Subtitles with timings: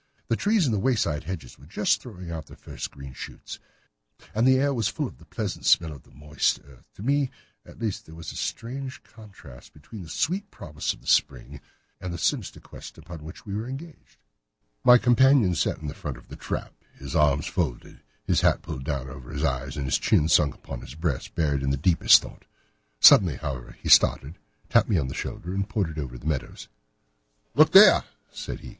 [0.29, 3.59] The trees and wayside hedges were just throwing out their first green shoots,
[4.33, 6.91] and the air was full of the pleasant smell of the moist earth.
[6.95, 7.29] To me
[7.67, 11.61] at least there was a strange contrast between the sweet promise of the spring
[11.99, 14.17] and this sinister quest upon which we were engaged.
[14.83, 18.83] My companion sat in the front of the trap, his arms folded, his hat pulled
[18.85, 22.23] down over his eyes, and his chin sunk upon his breast, buried in the deepest
[22.23, 22.45] thought.
[22.99, 26.69] Suddenly, however, he started, tapped me on the shoulder, and pointed over the meadows.
[27.53, 28.69] "Look there!" said he.